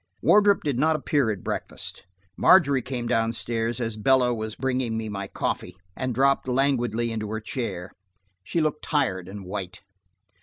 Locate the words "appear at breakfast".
0.95-2.07